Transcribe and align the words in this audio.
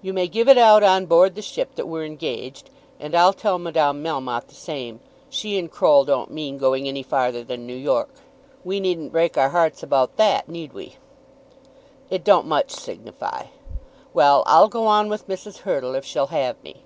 "You 0.00 0.14
may 0.14 0.28
give 0.28 0.48
it 0.48 0.56
out 0.56 0.82
on 0.82 1.04
board 1.04 1.34
the 1.34 1.42
ship 1.42 1.74
that 1.74 1.86
we're 1.86 2.06
engaged, 2.06 2.70
and 2.98 3.14
I'll 3.14 3.34
tell 3.34 3.58
Madame 3.58 4.02
Melmotte 4.02 4.46
the 4.46 4.54
same. 4.54 5.00
She 5.28 5.58
and 5.58 5.70
Croll 5.70 6.06
don't 6.06 6.30
mean 6.30 6.56
going 6.56 6.88
any 6.88 7.02
farther 7.02 7.44
than 7.44 7.66
New 7.66 7.76
York." 7.76 8.08
"We 8.64 8.80
needn't 8.80 9.12
break 9.12 9.36
our 9.36 9.50
hearts 9.50 9.82
about 9.82 10.16
that; 10.16 10.48
need 10.48 10.72
we?" 10.72 10.96
"It 12.08 12.24
don't 12.24 12.46
much 12.46 12.70
signify. 12.70 13.48
Well; 14.14 14.42
I'll 14.46 14.68
go 14.68 14.86
on 14.86 15.10
with 15.10 15.28
Mrs. 15.28 15.58
Hurtle, 15.58 15.94
if 15.96 16.04
she'll 16.06 16.28
have 16.28 16.56
me." 16.64 16.84